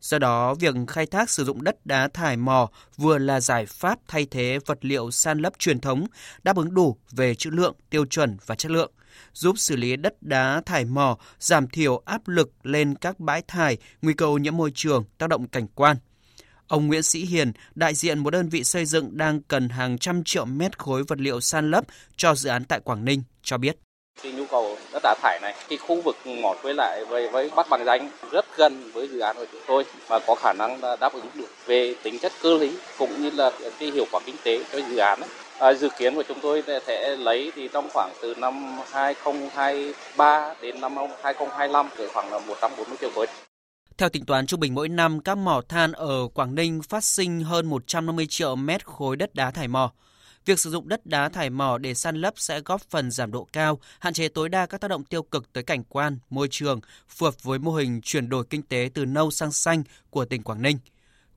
Do 0.00 0.18
đó, 0.18 0.54
việc 0.54 0.74
khai 0.88 1.06
thác 1.06 1.30
sử 1.30 1.44
dụng 1.44 1.64
đất 1.64 1.86
đá 1.86 2.08
thải 2.08 2.36
mỏ 2.36 2.68
vừa 2.96 3.18
là 3.18 3.40
giải 3.40 3.66
pháp 3.66 3.98
thay 4.08 4.26
thế 4.30 4.58
vật 4.66 4.78
liệu 4.80 5.10
san 5.10 5.38
lấp 5.38 5.52
truyền 5.58 5.80
thống, 5.80 6.06
đáp 6.42 6.56
ứng 6.56 6.74
đủ 6.74 6.96
về 7.10 7.34
chữ 7.34 7.50
lượng, 7.50 7.74
tiêu 7.90 8.06
chuẩn 8.06 8.36
và 8.46 8.54
chất 8.54 8.70
lượng, 8.72 8.92
giúp 9.32 9.58
xử 9.58 9.76
lý 9.76 9.96
đất 9.96 10.22
đá 10.22 10.62
thải 10.66 10.84
mỏ, 10.84 11.18
giảm 11.38 11.68
thiểu 11.68 12.02
áp 12.04 12.28
lực 12.28 12.52
lên 12.62 12.94
các 12.94 13.20
bãi 13.20 13.42
thải, 13.48 13.76
nguy 14.02 14.14
cơ 14.14 14.26
nhiễm 14.40 14.56
môi 14.56 14.72
trường, 14.74 15.04
tác 15.18 15.28
động 15.28 15.48
cảnh 15.48 15.66
quan– 15.74 15.96
Ông 16.68 16.86
Nguyễn 16.86 17.02
Sĩ 17.02 17.24
Hiền, 17.24 17.52
đại 17.74 17.94
diện 17.94 18.18
một 18.18 18.30
đơn 18.30 18.48
vị 18.48 18.64
xây 18.64 18.84
dựng 18.84 19.10
đang 19.12 19.40
cần 19.48 19.68
hàng 19.68 19.98
trăm 19.98 20.24
triệu 20.24 20.44
mét 20.44 20.78
khối 20.78 21.02
vật 21.08 21.20
liệu 21.20 21.40
san 21.40 21.70
lấp 21.70 21.84
cho 22.16 22.34
dự 22.34 22.50
án 22.50 22.64
tại 22.64 22.80
Quảng 22.80 23.04
Ninh, 23.04 23.22
cho 23.42 23.58
biết. 23.58 23.76
Cái 24.22 24.32
nhu 24.32 24.46
cầu 24.46 24.76
đất 24.92 25.00
đá 25.02 25.14
thải 25.22 25.38
này, 25.42 25.54
cái 25.68 25.78
khu 25.78 26.00
vực 26.00 26.16
mỏ 26.26 26.54
với 26.62 26.74
lại 26.74 27.04
với, 27.04 27.28
với 27.28 27.50
bắt 27.56 27.66
bằng 27.70 27.84
danh 27.84 28.10
rất 28.30 28.56
gần 28.56 28.90
với 28.92 29.08
dự 29.08 29.18
án 29.18 29.36
của 29.36 29.46
chúng 29.52 29.60
tôi 29.66 29.84
và 30.08 30.18
có 30.26 30.34
khả 30.34 30.52
năng 30.52 30.80
đáp 31.00 31.12
ứng 31.12 31.26
được 31.34 31.66
về 31.66 31.94
tính 32.02 32.18
chất 32.18 32.32
cơ 32.42 32.58
lý 32.58 32.72
cũng 32.98 33.22
như 33.22 33.30
là 33.30 33.50
cái 33.78 33.90
hiệu 33.90 34.06
quả 34.12 34.20
kinh 34.26 34.36
tế 34.44 34.64
cho 34.72 34.78
dự 34.78 34.96
án. 34.96 35.20
À, 35.58 35.72
dự 35.72 35.88
kiến 35.98 36.14
của 36.14 36.22
chúng 36.28 36.40
tôi 36.40 36.62
sẽ 36.86 37.16
lấy 37.16 37.52
thì 37.56 37.68
trong 37.72 37.88
khoảng 37.92 38.12
từ 38.22 38.34
năm 38.34 38.78
2023 38.92 40.54
đến 40.60 40.80
năm 40.80 40.96
2025 41.22 41.88
cỡ 41.96 42.08
khoảng 42.08 42.32
là 42.32 42.38
140 42.38 42.96
triệu 43.00 43.10
khối. 43.14 43.26
Theo 43.98 44.08
tính 44.08 44.24
toán 44.24 44.46
trung 44.46 44.60
bình 44.60 44.74
mỗi 44.74 44.88
năm, 44.88 45.20
các 45.20 45.38
mỏ 45.38 45.62
than 45.68 45.92
ở 45.92 46.28
Quảng 46.34 46.54
Ninh 46.54 46.82
phát 46.82 47.04
sinh 47.04 47.40
hơn 47.40 47.66
150 47.66 48.26
triệu 48.26 48.56
mét 48.56 48.86
khối 48.86 49.16
đất 49.16 49.34
đá 49.34 49.50
thải 49.50 49.68
mỏ. 49.68 49.92
Việc 50.44 50.58
sử 50.58 50.70
dụng 50.70 50.88
đất 50.88 51.06
đá 51.06 51.28
thải 51.28 51.50
mỏ 51.50 51.78
để 51.78 51.94
san 51.94 52.16
lấp 52.16 52.34
sẽ 52.36 52.60
góp 52.60 52.82
phần 52.90 53.10
giảm 53.10 53.32
độ 53.32 53.48
cao, 53.52 53.78
hạn 53.98 54.14
chế 54.14 54.28
tối 54.28 54.48
đa 54.48 54.66
các 54.66 54.80
tác 54.80 54.88
động 54.88 55.04
tiêu 55.04 55.22
cực 55.22 55.52
tới 55.52 55.62
cảnh 55.62 55.84
quan, 55.84 56.18
môi 56.30 56.48
trường, 56.50 56.80
phù 57.08 57.24
hợp 57.24 57.42
với 57.42 57.58
mô 57.58 57.74
hình 57.74 58.00
chuyển 58.00 58.28
đổi 58.28 58.44
kinh 58.50 58.62
tế 58.62 58.90
từ 58.94 59.04
nâu 59.04 59.30
sang 59.30 59.52
xanh 59.52 59.82
của 60.10 60.24
tỉnh 60.24 60.42
Quảng 60.42 60.62
Ninh. 60.62 60.78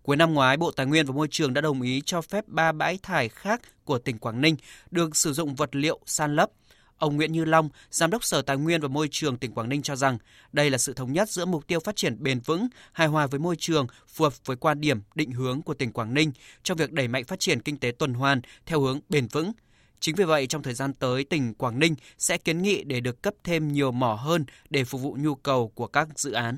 Cuối 0.04 0.16
năm 0.16 0.34
ngoái, 0.34 0.58
Bộ 0.58 0.72
Tài 0.72 0.86
nguyên 0.86 1.06
và 1.06 1.14
Môi 1.14 1.28
trường 1.32 1.54
đã 1.54 1.62
đồng 1.62 1.82
ý 1.82 2.02
cho 2.06 2.22
phép 2.22 2.48
ba 2.48 2.72
bãi 2.72 3.00
thải 3.04 3.30
khác 3.30 3.62
của 3.86 4.00
tỉnh 4.00 4.18
Quảng 4.18 4.42
Ninh 4.42 4.56
được 4.92 5.16
sử 5.16 5.34
dụng 5.34 5.56
vật 5.56 5.76
liệu 5.76 6.00
san 6.06 6.36
lấp– 6.36 6.50
Ông 6.98 7.16
Nguyễn 7.16 7.32
Như 7.32 7.46
Long, 7.46 7.70
Giám 7.92 8.10
đốc 8.12 8.24
Sở 8.24 8.42
Tài 8.42 8.58
nguyên 8.58 8.82
và 8.82 8.88
Môi 8.88 9.08
trường 9.12 9.38
tỉnh 9.38 9.52
Quảng 9.52 9.70
Ninh 9.70 9.82
cho 9.82 9.96
rằng 9.96 10.18
đây 10.52 10.70
là 10.70 10.78
sự 10.78 10.94
thống 10.94 11.14
nhất 11.14 11.30
giữa 11.30 11.46
mục 11.46 11.68
tiêu 11.68 11.80
phát 11.80 11.96
triển 11.96 12.24
bền 12.24 12.40
vững, 12.40 12.68
hài 12.92 13.08
hòa 13.08 13.28
với 13.28 13.40
môi 13.40 13.56
trường, 13.60 13.88
phù 14.08 14.24
hợp 14.24 14.34
với 14.46 14.56
quan 14.56 14.82
điểm, 14.82 15.02
định 15.16 15.32
hướng 15.32 15.62
của 15.62 15.74
tỉnh 15.74 15.92
Quảng 15.92 16.14
Ninh 16.14 16.32
trong 16.64 16.78
việc 16.78 16.92
đẩy 16.92 17.08
mạnh 17.08 17.24
phát 17.24 17.40
triển 17.40 17.62
kinh 17.62 17.78
tế 17.78 17.92
tuần 17.92 18.14
hoàn 18.14 18.42
theo 18.66 18.82
hướng 18.82 19.00
bền 19.10 19.28
vững. 19.28 19.52
Chính 20.00 20.16
vì 20.16 20.24
vậy, 20.24 20.48
trong 20.48 20.64
thời 20.64 20.74
gian 20.74 20.94
tới, 20.94 21.24
tỉnh 21.24 21.54
Quảng 21.54 21.80
Ninh 21.80 21.96
sẽ 22.18 22.38
kiến 22.38 22.62
nghị 22.62 22.84
để 22.84 23.00
được 23.00 23.22
cấp 23.22 23.34
thêm 23.44 23.74
nhiều 23.74 23.92
mỏ 23.92 24.14
hơn 24.14 24.46
để 24.70 24.84
phục 24.84 25.02
vụ 25.02 25.18
nhu 25.20 25.36
cầu 25.36 25.72
của 25.76 25.88
các 25.88 26.20
dự 26.20 26.32
án. 26.32 26.58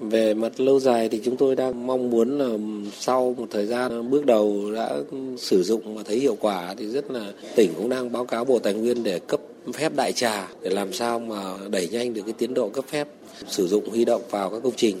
Về 0.00 0.34
mặt 0.34 0.60
lâu 0.60 0.80
dài 0.80 1.08
thì 1.08 1.20
chúng 1.24 1.36
tôi 1.36 1.56
đang 1.56 1.86
mong 1.86 2.10
muốn 2.10 2.38
là 2.38 2.58
sau 2.92 3.34
một 3.38 3.46
thời 3.50 3.66
gian 3.66 4.10
bước 4.10 4.26
đầu 4.26 4.72
đã 4.74 4.96
sử 5.38 5.62
dụng 5.62 5.96
và 5.96 6.02
thấy 6.06 6.18
hiệu 6.18 6.36
quả 6.40 6.74
thì 6.78 6.86
rất 6.86 7.10
là 7.10 7.32
tỉnh 7.56 7.72
cũng 7.76 7.88
đang 7.88 8.12
báo 8.12 8.24
cáo 8.24 8.44
Bộ 8.44 8.58
Tài 8.58 8.74
nguyên 8.74 9.02
để 9.02 9.18
cấp 9.18 9.40
phép 9.72 9.92
đại 9.96 10.12
trà 10.12 10.48
để 10.62 10.70
làm 10.70 10.92
sao 10.92 11.18
mà 11.18 11.54
đẩy 11.70 11.88
nhanh 11.88 12.14
được 12.14 12.22
cái 12.26 12.34
tiến 12.38 12.54
độ 12.54 12.68
cấp 12.68 12.84
phép 12.88 13.08
sử 13.48 13.68
dụng, 13.68 13.88
huy 13.88 14.04
động 14.04 14.22
vào 14.30 14.50
các 14.50 14.60
công 14.62 14.76
trình. 14.76 14.96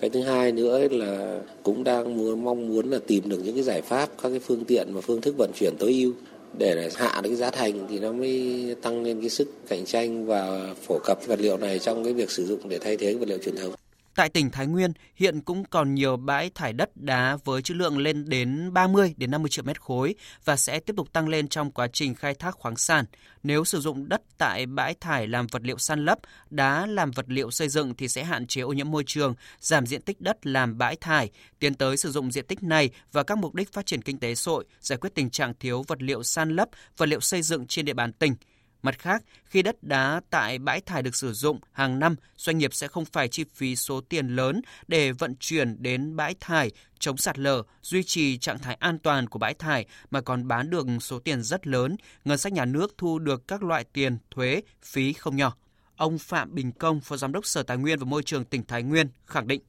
Cái 0.00 0.10
thứ 0.10 0.22
hai 0.22 0.52
nữa 0.52 0.88
là 0.90 1.40
cũng 1.62 1.84
đang 1.84 2.16
muốn, 2.16 2.44
mong 2.44 2.68
muốn 2.68 2.90
là 2.90 2.98
tìm 3.06 3.28
được 3.28 3.38
những 3.44 3.54
cái 3.54 3.62
giải 3.62 3.82
pháp, 3.82 4.10
các 4.22 4.28
cái 4.28 4.38
phương 4.38 4.64
tiện 4.64 4.94
và 4.94 5.00
phương 5.00 5.20
thức 5.20 5.34
vận 5.38 5.50
chuyển 5.54 5.74
tối 5.78 5.92
ưu 5.92 6.12
để 6.58 6.90
hạ 6.94 7.20
được 7.22 7.28
cái 7.28 7.36
giá 7.36 7.50
thành 7.50 7.86
thì 7.90 7.98
nó 7.98 8.12
mới 8.12 8.54
tăng 8.82 9.02
lên 9.02 9.20
cái 9.20 9.30
sức 9.30 9.48
cạnh 9.68 9.84
tranh 9.84 10.26
và 10.26 10.74
phổ 10.86 10.98
cập 11.04 11.26
vật 11.26 11.40
liệu 11.40 11.56
này 11.56 11.78
trong 11.78 12.04
cái 12.04 12.12
việc 12.12 12.30
sử 12.30 12.46
dụng 12.46 12.68
để 12.68 12.78
thay 12.78 12.96
thế 12.96 13.14
vật 13.14 13.28
liệu 13.28 13.38
truyền 13.38 13.56
thống. 13.56 13.72
Tại 14.16 14.28
tỉnh 14.28 14.50
Thái 14.50 14.66
Nguyên, 14.66 14.92
hiện 15.14 15.40
cũng 15.40 15.64
còn 15.64 15.94
nhiều 15.94 16.16
bãi 16.16 16.50
thải 16.54 16.72
đất 16.72 16.96
đá 16.96 17.36
với 17.44 17.62
trữ 17.62 17.74
lượng 17.74 17.98
lên 17.98 18.28
đến 18.28 18.72
30 18.72 19.14
đến 19.16 19.30
50 19.30 19.50
triệu 19.50 19.64
mét 19.64 19.80
khối 19.80 20.14
và 20.44 20.56
sẽ 20.56 20.80
tiếp 20.80 20.94
tục 20.96 21.12
tăng 21.12 21.28
lên 21.28 21.48
trong 21.48 21.70
quá 21.70 21.88
trình 21.92 22.14
khai 22.14 22.34
thác 22.34 22.54
khoáng 22.54 22.76
sản. 22.76 23.04
Nếu 23.42 23.64
sử 23.64 23.80
dụng 23.80 24.08
đất 24.08 24.22
tại 24.38 24.66
bãi 24.66 24.94
thải 24.94 25.26
làm 25.26 25.46
vật 25.46 25.62
liệu 25.64 25.78
san 25.78 26.04
lấp, 26.04 26.18
đá 26.50 26.86
làm 26.86 27.10
vật 27.10 27.24
liệu 27.28 27.50
xây 27.50 27.68
dựng 27.68 27.94
thì 27.94 28.08
sẽ 28.08 28.24
hạn 28.24 28.46
chế 28.46 28.60
ô 28.60 28.72
nhiễm 28.72 28.90
môi 28.90 29.04
trường, 29.06 29.34
giảm 29.60 29.86
diện 29.86 30.02
tích 30.02 30.20
đất 30.20 30.46
làm 30.46 30.78
bãi 30.78 30.96
thải, 30.96 31.30
tiến 31.58 31.74
tới 31.74 31.96
sử 31.96 32.10
dụng 32.10 32.32
diện 32.32 32.46
tích 32.46 32.62
này 32.62 32.90
và 33.12 33.22
các 33.22 33.38
mục 33.38 33.54
đích 33.54 33.72
phát 33.72 33.86
triển 33.86 34.02
kinh 34.02 34.18
tế 34.18 34.34
xã 34.34 34.50
hội, 34.50 34.64
giải 34.80 34.98
quyết 34.98 35.14
tình 35.14 35.30
trạng 35.30 35.54
thiếu 35.60 35.84
vật 35.88 36.02
liệu 36.02 36.22
san 36.22 36.56
lấp, 36.56 36.68
vật 36.96 37.06
liệu 37.06 37.20
xây 37.20 37.42
dựng 37.42 37.66
trên 37.66 37.84
địa 37.84 37.94
bàn 37.94 38.12
tỉnh 38.12 38.34
Mặt 38.82 38.98
khác, 38.98 39.22
khi 39.44 39.62
đất 39.62 39.82
đá 39.82 40.20
tại 40.30 40.58
bãi 40.58 40.80
thải 40.80 41.02
được 41.02 41.14
sử 41.14 41.32
dụng 41.32 41.58
hàng 41.72 41.98
năm, 41.98 42.16
doanh 42.36 42.58
nghiệp 42.58 42.74
sẽ 42.74 42.88
không 42.88 43.04
phải 43.04 43.28
chi 43.28 43.44
phí 43.54 43.76
số 43.76 44.00
tiền 44.00 44.28
lớn 44.28 44.60
để 44.88 45.12
vận 45.12 45.34
chuyển 45.40 45.82
đến 45.82 46.16
bãi 46.16 46.34
thải, 46.40 46.70
chống 46.98 47.16
sạt 47.16 47.38
lở, 47.38 47.62
duy 47.82 48.02
trì 48.02 48.38
trạng 48.38 48.58
thái 48.58 48.76
an 48.80 48.98
toàn 48.98 49.28
của 49.28 49.38
bãi 49.38 49.54
thải 49.54 49.86
mà 50.10 50.20
còn 50.20 50.48
bán 50.48 50.70
được 50.70 50.86
số 51.00 51.18
tiền 51.18 51.42
rất 51.42 51.66
lớn, 51.66 51.96
ngân 52.24 52.38
sách 52.38 52.52
nhà 52.52 52.64
nước 52.64 52.94
thu 52.98 53.18
được 53.18 53.48
các 53.48 53.62
loại 53.62 53.84
tiền, 53.92 54.18
thuế, 54.30 54.62
phí 54.82 55.12
không 55.12 55.36
nhỏ. 55.36 55.56
Ông 55.96 56.18
Phạm 56.18 56.54
Bình 56.54 56.72
Công, 56.72 57.00
Phó 57.00 57.16
Giám 57.16 57.32
đốc 57.32 57.46
Sở 57.46 57.62
Tài 57.62 57.76
nguyên 57.76 57.98
và 57.98 58.04
Môi 58.04 58.22
trường 58.22 58.44
tỉnh 58.44 58.62
Thái 58.68 58.82
Nguyên 58.82 59.08
khẳng 59.26 59.48
định. 59.48 59.60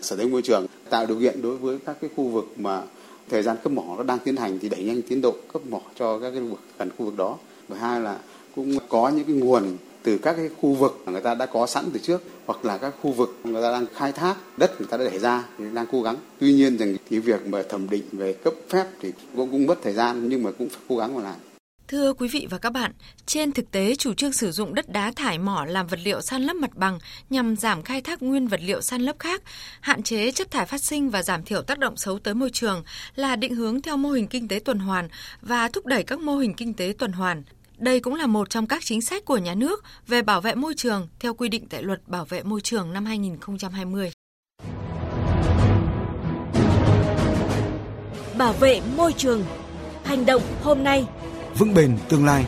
Sở 0.00 0.16
Tài 0.16 0.24
nguyên 0.24 0.32
Môi 0.32 0.42
trường 0.42 0.66
tạo 0.90 1.06
điều 1.06 1.20
kiện 1.20 1.42
đối 1.42 1.56
với 1.56 1.78
các 1.86 1.96
cái 2.00 2.10
khu 2.16 2.28
vực 2.28 2.44
mà 2.56 2.82
thời 3.30 3.42
gian 3.42 3.56
cấp 3.62 3.72
mỏ 3.72 3.94
nó 3.96 4.02
đang 4.02 4.18
tiến 4.18 4.36
hành 4.36 4.58
thì 4.58 4.68
đẩy 4.68 4.84
nhanh 4.84 5.02
tiến 5.02 5.20
độ 5.20 5.36
cấp 5.52 5.62
mỏ 5.66 5.80
cho 5.98 6.18
các 6.18 6.30
cái 6.30 6.40
vực 6.40 6.60
gần 6.78 6.90
khu 6.98 7.04
vực 7.04 7.16
đó. 7.16 7.38
Và 7.70 7.78
hai 7.78 8.00
là 8.00 8.18
cũng 8.54 8.78
có 8.88 9.08
những 9.08 9.24
cái 9.24 9.36
nguồn 9.36 9.76
từ 10.02 10.18
các 10.18 10.36
cái 10.36 10.48
khu 10.60 10.74
vực 10.74 11.02
mà 11.06 11.12
người 11.12 11.20
ta 11.20 11.34
đã 11.34 11.46
có 11.46 11.66
sẵn 11.66 11.84
từ 11.92 12.00
trước 12.02 12.22
hoặc 12.46 12.64
là 12.64 12.78
các 12.78 12.94
khu 13.02 13.12
vực 13.12 13.40
người 13.44 13.62
ta 13.62 13.72
đang 13.72 13.86
khai 13.94 14.12
thác 14.12 14.36
đất 14.56 14.80
người 14.80 14.88
ta 14.90 14.96
đã 14.96 15.04
để 15.04 15.18
ra 15.18 15.44
thì 15.58 15.64
đang 15.74 15.86
cố 15.92 16.02
gắng 16.02 16.16
tuy 16.40 16.52
nhiên 16.52 16.76
rằng 16.76 16.96
cái 17.10 17.20
việc 17.20 17.46
mà 17.46 17.62
thẩm 17.68 17.90
định 17.90 18.04
về 18.12 18.32
cấp 18.32 18.54
phép 18.68 18.86
thì 19.00 19.12
cũng, 19.36 19.50
cũng 19.50 19.66
mất 19.66 19.78
thời 19.82 19.92
gian 19.92 20.28
nhưng 20.28 20.42
mà 20.42 20.50
cũng 20.58 20.68
phải 20.68 20.80
cố 20.88 20.96
gắng 20.96 21.14
mà 21.14 21.22
làm 21.22 21.34
Thưa 21.88 22.12
quý 22.12 22.28
vị 22.28 22.46
và 22.50 22.58
các 22.58 22.72
bạn, 22.72 22.92
trên 23.26 23.52
thực 23.52 23.70
tế 23.70 23.94
chủ 23.94 24.14
trương 24.14 24.32
sử 24.32 24.52
dụng 24.52 24.74
đất 24.74 24.88
đá 24.88 25.12
thải 25.16 25.38
mỏ 25.38 25.64
làm 25.68 25.86
vật 25.86 25.98
liệu 26.04 26.20
san 26.20 26.42
lấp 26.42 26.56
mặt 26.56 26.70
bằng 26.74 26.98
nhằm 27.30 27.56
giảm 27.56 27.82
khai 27.82 28.00
thác 28.00 28.22
nguyên 28.22 28.48
vật 28.48 28.60
liệu 28.62 28.80
san 28.80 29.02
lấp 29.02 29.16
khác, 29.18 29.42
hạn 29.80 30.02
chế 30.02 30.32
chất 30.32 30.50
thải 30.50 30.66
phát 30.66 30.82
sinh 30.82 31.10
và 31.10 31.22
giảm 31.22 31.42
thiểu 31.42 31.62
tác 31.62 31.78
động 31.78 31.96
xấu 31.96 32.18
tới 32.18 32.34
môi 32.34 32.50
trường 32.50 32.82
là 33.14 33.36
định 33.36 33.54
hướng 33.54 33.82
theo 33.82 33.96
mô 33.96 34.10
hình 34.10 34.26
kinh 34.26 34.48
tế 34.48 34.58
tuần 34.58 34.78
hoàn 34.78 35.08
và 35.42 35.68
thúc 35.68 35.86
đẩy 35.86 36.02
các 36.02 36.20
mô 36.20 36.36
hình 36.36 36.54
kinh 36.54 36.74
tế 36.74 36.94
tuần 36.98 37.12
hoàn. 37.12 37.42
Đây 37.80 38.00
cũng 38.00 38.14
là 38.14 38.26
một 38.26 38.50
trong 38.50 38.66
các 38.66 38.84
chính 38.84 39.00
sách 39.00 39.24
của 39.24 39.38
nhà 39.38 39.54
nước 39.54 39.84
về 40.06 40.22
bảo 40.22 40.40
vệ 40.40 40.54
môi 40.54 40.74
trường 40.76 41.08
theo 41.20 41.34
quy 41.34 41.48
định 41.48 41.66
tại 41.68 41.82
Luật 41.82 42.08
Bảo 42.08 42.24
vệ 42.24 42.42
môi 42.42 42.60
trường 42.60 42.92
năm 42.92 43.04
2020. 43.04 44.12
Bảo 48.38 48.52
vệ 48.52 48.80
môi 48.96 49.12
trường. 49.12 49.44
Hành 50.04 50.26
động 50.26 50.42
hôm 50.62 50.84
nay 50.84 51.06
vững 51.58 51.74
bền 51.74 51.98
tương 52.08 52.24
lai. 52.24 52.44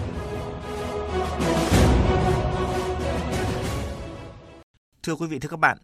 Thưa 5.03 5.15
quý 5.15 5.27
vị 5.27 5.39
thưa 5.39 5.49
các 5.49 5.59
bạn, 5.59 5.79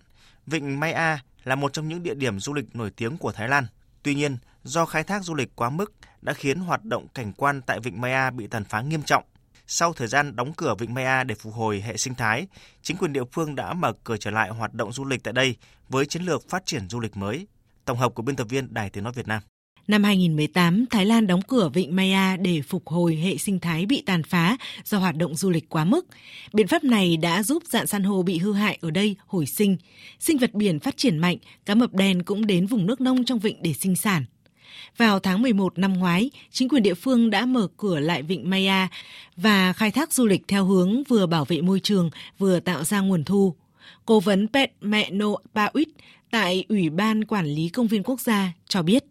Vịnh 0.47 0.81
Mai 0.81 0.93
A 0.93 1.23
là 1.45 1.55
một 1.55 1.73
trong 1.73 1.89
những 1.89 2.03
địa 2.03 2.15
điểm 2.15 2.41
du 2.41 2.55
lịch 2.55 2.77
nổi 2.77 2.91
tiếng 2.97 3.19
của 3.19 3.33
Thái 3.33 3.49
Lan. 3.49 3.67
Tuy 4.03 4.15
nhiên, 4.15 4.37
do 4.65 4.85
khai 4.85 5.05
thác 5.05 5.25
du 5.25 5.35
lịch 5.35 5.57
quá 5.57 5.71
mức 5.71 5.93
đã 6.23 6.33
khiến 6.33 6.59
hoạt 6.59 6.85
động 6.85 7.07
cảnh 7.15 7.33
quan 7.37 7.61
tại 7.63 7.81
Vịnh 7.81 8.01
Mai 8.01 8.13
A 8.13 8.31
bị 8.31 8.47
tàn 8.47 8.65
phá 8.65 8.81
nghiêm 8.81 9.03
trọng. 9.03 9.25
Sau 9.71 9.93
thời 9.93 10.09
gian 10.09 10.37
đóng 10.37 10.53
cửa 10.57 10.75
Vịnh 10.79 10.95
Mai 10.95 11.05
A 11.05 11.25
để 11.25 11.35
phục 11.35 11.55
hồi 11.55 11.81
hệ 11.81 11.97
sinh 11.97 12.15
thái, 12.15 12.47
chính 12.83 12.97
quyền 12.97 13.13
địa 13.13 13.25
phương 13.33 13.55
đã 13.55 13.75
mở 13.75 13.93
cửa 14.05 14.17
trở 14.17 14.31
lại 14.31 14.51
hoạt 14.51 14.75
động 14.75 14.93
du 14.93 15.05
lịch 15.05 15.23
tại 15.23 15.33
đây 15.33 15.57
với 15.89 16.07
chiến 16.07 16.23
lược 16.23 16.49
phát 16.49 16.67
triển 16.67 16.89
du 16.89 17.01
lịch 17.01 17.17
mới. 17.17 17.47
Tổng 17.85 17.99
hợp 17.99 18.15
của 18.15 18.23
biên 18.23 18.37
tập 18.37 18.47
viên 18.51 18.75
Đài 18.75 18.91
Tiếng 18.91 19.05
Nói 19.05 19.13
Việt 19.17 19.29
Nam. 19.29 19.43
Năm 19.89 20.05
2018, 20.05 20.87
Thái 20.91 21.07
Lan 21.07 21.27
đóng 21.27 21.43
cửa 21.43 21.69
vịnh 21.75 21.97
Maya 21.97 22.37
để 22.37 22.63
phục 22.63 22.87
hồi 22.87 23.17
hệ 23.17 23.37
sinh 23.37 23.61
thái 23.61 23.87
bị 23.87 24.03
tàn 24.07 24.23
phá 24.23 24.57
do 24.85 24.99
hoạt 24.99 25.17
động 25.17 25.35
du 25.35 25.51
lịch 25.51 25.69
quá 25.69 25.85
mức. 25.85 26.07
Biện 26.53 26.69
pháp 26.69 26.85
này 26.85 27.17
đã 27.17 27.43
giúp 27.43 27.63
dạng 27.67 27.87
san 27.87 28.03
hô 28.03 28.23
bị 28.23 28.39
hư 28.39 28.53
hại 28.53 28.79
ở 28.81 28.91
đây 28.91 29.17
hồi 29.27 29.47
sinh. 29.47 29.77
Sinh 30.19 30.39
vật 30.39 30.55
biển 30.55 30.81
phát 30.81 30.97
triển 30.97 31.19
mạnh, 31.19 31.37
cá 31.67 31.75
mập 31.75 31.95
đen 31.95 32.23
cũng 32.23 32.47
đến 32.47 32.67
vùng 32.67 32.87
nước 32.87 33.01
nông 33.01 33.25
trong 33.25 33.39
vịnh 33.39 33.63
để 33.63 33.73
sinh 33.73 33.97
sản. 33.97 34.25
Vào 34.97 35.19
tháng 35.19 35.43
11 35.43 35.79
năm 35.79 35.93
ngoái, 35.99 36.31
chính 36.51 36.69
quyền 36.69 36.83
địa 36.83 36.95
phương 36.95 37.31
đã 37.31 37.47
mở 37.47 37.69
cửa 37.77 38.01
lại 38.01 38.23
vịnh 38.23 38.51
Maya 38.51 38.89
và 39.37 39.73
khai 39.73 39.91
thác 39.91 40.13
du 40.13 40.27
lịch 40.27 40.43
theo 40.49 40.65
hướng 40.65 41.03
vừa 41.05 41.27
bảo 41.27 41.45
vệ 41.45 41.61
môi 41.61 41.81
trường, 41.81 42.11
vừa 42.39 42.61
tạo 42.61 42.85
ra 42.85 43.01
nguồn 43.01 43.25
thu. 43.25 43.55
Cố 44.07 44.21
vấn 44.21 44.49
Pet 44.49 44.73
Meno 44.81 45.35
Pauit 45.55 45.89
tại 46.31 46.65
Ủy 46.69 46.91
ban 46.91 47.25
Quản 47.25 47.47
lý 47.47 47.69
Công 47.69 47.87
viên 47.87 48.03
Quốc 48.03 48.21
gia 48.21 48.53
cho 48.69 48.83
biết. 48.83 49.05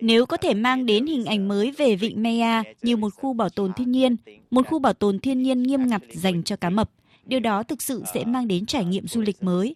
Nếu 0.00 0.26
có 0.26 0.36
thể 0.36 0.54
mang 0.54 0.86
đến 0.86 1.06
hình 1.06 1.24
ảnh 1.24 1.48
mới 1.48 1.70
về 1.70 1.96
vịnh 1.96 2.22
Maya 2.22 2.62
như 2.82 2.96
một 2.96 3.14
khu 3.14 3.32
bảo 3.32 3.48
tồn 3.48 3.72
thiên 3.72 3.90
nhiên, 3.92 4.16
một 4.50 4.66
khu 4.66 4.78
bảo 4.78 4.92
tồn 4.92 5.18
thiên 5.18 5.42
nhiên 5.42 5.62
nghiêm 5.62 5.86
ngặt 5.86 6.02
dành 6.12 6.42
cho 6.42 6.56
cá 6.56 6.70
mập, 6.70 6.90
điều 7.24 7.40
đó 7.40 7.62
thực 7.62 7.82
sự 7.82 8.02
sẽ 8.14 8.24
mang 8.24 8.48
đến 8.48 8.66
trải 8.66 8.84
nghiệm 8.84 9.06
du 9.06 9.20
lịch 9.20 9.42
mới. 9.42 9.74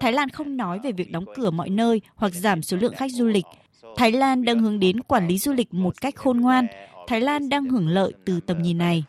Thái 0.00 0.12
Lan 0.12 0.28
không 0.28 0.56
nói 0.56 0.78
về 0.78 0.92
việc 0.92 1.10
đóng 1.10 1.24
cửa 1.34 1.50
mọi 1.50 1.70
nơi 1.70 2.00
hoặc 2.14 2.32
giảm 2.34 2.62
số 2.62 2.76
lượng 2.76 2.94
khách 2.96 3.12
du 3.12 3.26
lịch. 3.26 3.44
Thái 3.96 4.12
Lan 4.12 4.44
đang 4.44 4.58
hướng 4.58 4.80
đến 4.80 5.02
quản 5.02 5.28
lý 5.28 5.38
du 5.38 5.52
lịch 5.52 5.74
một 5.74 6.00
cách 6.00 6.16
khôn 6.16 6.40
ngoan. 6.40 6.66
Thái 7.06 7.20
Lan 7.20 7.48
đang 7.48 7.64
hưởng 7.64 7.88
lợi 7.88 8.12
từ 8.24 8.40
tầm 8.40 8.62
nhìn 8.62 8.78
này. 8.78 9.04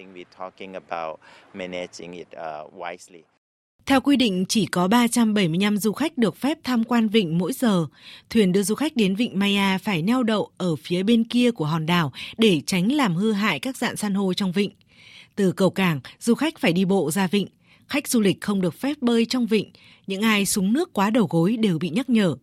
Theo 3.86 4.02
quy 4.02 4.16
định, 4.16 4.46
chỉ 4.50 4.66
có 4.66 4.88
375 4.88 5.78
du 5.78 5.92
khách 5.92 6.18
được 6.18 6.38
phép 6.38 6.58
tham 6.64 6.84
quan 6.84 7.08
vịnh 7.08 7.38
mỗi 7.38 7.54
giờ. 7.54 7.86
Thuyền 8.30 8.52
đưa 8.52 8.64
du 8.64 8.76
khách 8.76 8.96
đến 8.96 9.16
vịnh 9.16 9.40
Maya 9.40 9.78
phải 9.78 10.02
neo 10.02 10.24
đậu 10.24 10.50
ở 10.58 10.76
phía 10.76 11.04
bên 11.04 11.24
kia 11.24 11.52
của 11.52 11.66
hòn 11.66 11.86
đảo 11.86 12.12
để 12.38 12.62
tránh 12.66 12.92
làm 12.92 13.16
hư 13.16 13.32
hại 13.32 13.60
các 13.60 13.78
dạng 13.78 13.96
san 13.96 14.14
hô 14.14 14.34
trong 14.34 14.52
vịnh. 14.52 14.72
Từ 15.36 15.52
cầu 15.52 15.70
cảng, 15.70 16.00
du 16.20 16.36
khách 16.36 16.60
phải 16.60 16.74
đi 16.74 16.86
bộ 16.86 17.12
ra 17.12 17.28
vịnh. 17.28 17.48
Khách 17.94 18.08
du 18.08 18.22
lịch 18.22 18.42
không 18.42 18.62
được 18.62 18.74
phép 18.74 18.98
bơi 19.02 19.26
trong 19.26 19.46
vịnh. 19.46 19.72
Những 20.08 20.22
ai 20.22 20.46
súng 20.46 20.74
nước 20.74 20.94
quá 20.94 21.10
đầu 21.10 21.28
gối 21.30 21.58
đều 21.58 21.80
bị 21.80 21.90
nhắc 21.90 22.10
nhở. 22.10 22.36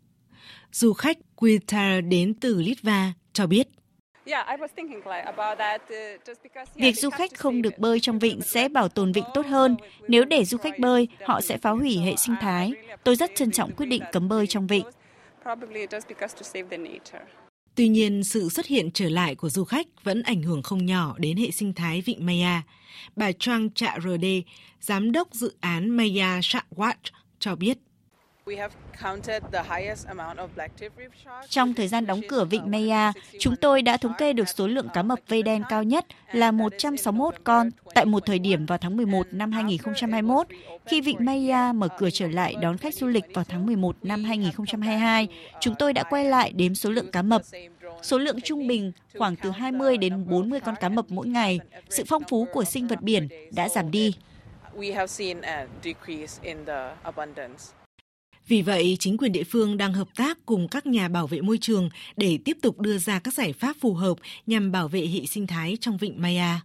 Du 0.73 0.92
khách 0.92 1.19
Quitar 1.37 2.04
đến 2.09 2.35
từ 2.35 2.62
Litva 2.62 3.12
cho 3.33 3.47
biết. 3.47 3.69
Việc 6.75 6.97
du 6.97 7.11
khách 7.11 7.35
không 7.35 7.62
được 7.62 7.78
bơi 7.78 8.00
trong 8.00 8.19
vịnh 8.19 8.40
sẽ 8.40 8.69
bảo 8.69 8.88
tồn 8.88 9.12
vịnh 9.12 9.25
tốt 9.35 9.47
hơn. 9.47 9.76
Nếu 10.09 10.25
để 10.25 10.45
du 10.45 10.59
khách 10.59 10.78
bơi, 10.78 11.09
họ 11.25 11.40
sẽ 11.40 11.59
phá 11.59 11.71
hủy 11.71 11.99
hệ 11.99 12.16
sinh 12.16 12.35
thái. 12.40 12.73
Tôi 13.04 13.16
rất 13.16 13.30
trân 13.35 13.50
trọng 13.50 13.73
quyết 13.73 13.87
định 13.87 14.02
cấm 14.12 14.28
bơi 14.28 14.47
trong 14.47 14.66
vịnh. 14.66 14.85
Tuy 17.74 17.88
nhiên, 17.88 18.24
sự 18.24 18.48
xuất 18.48 18.66
hiện 18.66 18.90
trở 18.90 19.08
lại 19.08 19.34
của 19.34 19.50
du 19.50 19.64
khách 19.64 20.04
vẫn 20.04 20.22
ảnh 20.22 20.42
hưởng 20.42 20.62
không 20.62 20.86
nhỏ 20.86 21.14
đến 21.18 21.36
hệ 21.36 21.50
sinh 21.50 21.72
thái 21.72 22.00
vịnh 22.00 22.26
Maya. 22.26 22.62
Bà 23.16 23.32
Trang 23.32 23.70
Trạ 23.70 23.94
RD, 24.02 24.24
giám 24.80 25.12
đốc 25.12 25.34
dự 25.34 25.54
án 25.60 25.90
Maya 25.90 26.40
Shark 26.42 26.66
Watch, 26.76 27.10
cho 27.38 27.56
biết. 27.56 27.78
Trong 31.49 31.75
thời 31.75 31.88
gian 31.88 32.06
đóng 32.06 32.20
cửa 32.28 32.44
vịnh 32.44 32.70
Maya, 32.70 33.12
chúng 33.38 33.56
tôi 33.56 33.82
đã 33.82 33.97
thống 33.97 34.12
kê 34.18 34.32
được 34.32 34.49
số 34.49 34.66
lượng 34.66 34.88
cá 34.94 35.02
mập 35.02 35.18
vây 35.28 35.42
đen 35.42 35.62
cao 35.68 35.82
nhất 35.82 36.06
là 36.32 36.50
161 36.50 37.35
con 37.44 37.70
tại 37.94 38.04
một 38.04 38.26
thời 38.26 38.38
điểm 38.38 38.66
vào 38.66 38.78
tháng 38.78 38.97
11 38.97 39.26
năm 39.32 39.52
2021. 39.52 40.47
Khi 40.87 41.00
vịnh 41.00 41.16
Maya 41.20 41.73
mở 41.73 41.88
cửa 41.99 42.11
trở 42.11 42.28
lại 42.28 42.54
đón 42.61 42.78
khách 42.78 42.94
du 42.94 43.06
lịch 43.06 43.25
vào 43.35 43.44
tháng 43.44 43.66
11 43.66 43.97
năm 44.02 44.25
2022, 44.25 45.28
chúng 45.61 45.75
tôi 45.78 45.92
đã 45.92 46.02
quay 46.02 46.25
lại 46.25 46.52
đếm 46.52 46.75
số 46.75 46.90
lượng 46.90 47.11
cá 47.11 47.23
mập. 47.23 47.42
Số 48.02 48.18
lượng 48.18 48.40
trung 48.40 48.66
bình 48.66 48.92
khoảng 49.18 49.37
từ 49.37 49.50
20 49.50 49.97
đến 49.97 50.28
40 50.30 50.61
con 50.61 50.75
cá 50.80 50.88
mập 50.88 51.04
mỗi 51.09 51.26
ngày. 51.26 51.61
Sự 51.90 52.04
phong 52.09 52.23
phú 52.28 52.47
của 52.52 52.64
sinh 52.64 52.87
vật 52.87 53.02
biển 53.02 53.28
đã 53.50 53.68
giảm 53.68 53.90
đi. 53.90 54.14
Vì 58.50 58.62
vậy, 58.62 58.97
chính 59.00 59.16
quyền 59.16 59.33
địa 59.33 59.45
phương 59.45 59.76
đang 59.76 59.92
hợp 59.92 60.09
tác 60.16 60.38
cùng 60.47 60.69
các 60.69 60.87
nhà 60.87 61.09
bảo 61.09 61.26
vệ 61.26 61.40
môi 61.40 61.59
trường 61.61 61.88
để 62.16 62.38
tiếp 62.45 62.57
tục 62.62 62.80
đưa 62.80 62.99
ra 62.99 63.19
các 63.19 63.35
giải 63.35 63.52
pháp 63.52 63.76
phù 63.80 63.95
hợp 63.95 64.19
nhằm 64.47 64.73
bảo 64.73 64.88
vệ 64.88 65.07
hệ 65.07 65.26
sinh 65.26 65.47
thái 65.47 65.76
trong 65.80 65.97
vịnh 65.97 66.23
Maya. 66.23 66.61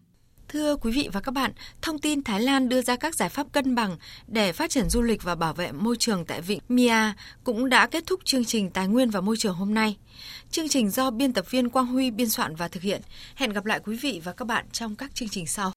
Thưa 0.48 0.76
quý 0.76 0.92
vị 0.92 1.10
và 1.12 1.22
các 1.22 1.32
bạn, 1.32 1.52
thông 1.82 2.00
tin 2.00 2.24
Thái 2.24 2.42
Lan 2.42 2.70
đưa 2.70 2.82
ra 2.82 2.96
các 2.96 3.16
giải 3.16 3.30
pháp 3.30 3.48
cân 3.52 3.76
bằng 3.76 3.98
để 4.28 4.52
phát 4.52 4.70
triển 4.70 4.90
du 4.90 5.02
lịch 5.02 5.24
và 5.24 5.36
bảo 5.36 5.54
vệ 5.54 5.72
môi 5.72 5.96
trường 6.00 6.26
tại 6.26 6.42
vịnh 6.42 6.60
Mia 6.70 7.14
cũng 7.44 7.70
đã 7.70 7.88
kết 7.88 8.04
thúc 8.08 8.20
chương 8.26 8.46
trình 8.46 8.70
Tài 8.70 8.88
nguyên 8.88 9.10
và 9.10 9.22
Môi 9.22 9.38
trường 9.38 9.56
hôm 9.56 9.74
nay. 9.74 9.98
Chương 10.52 10.70
trình 10.70 10.90
do 10.90 11.12
biên 11.12 11.34
tập 11.34 11.52
viên 11.52 11.70
Quang 11.70 11.88
Huy 11.88 12.12
biên 12.12 12.30
soạn 12.30 12.56
và 12.56 12.68
thực 12.68 12.84
hiện. 12.84 13.02
Hẹn 13.36 13.54
gặp 13.54 13.66
lại 13.66 13.80
quý 13.84 13.98
vị 13.98 14.22
và 14.24 14.34
các 14.34 14.46
bạn 14.46 14.66
trong 14.72 14.96
các 14.96 15.16
chương 15.16 15.30
trình 15.30 15.48
sau. 15.48 15.74